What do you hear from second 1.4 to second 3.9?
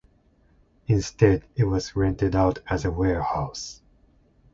it was rented out as a warehouse.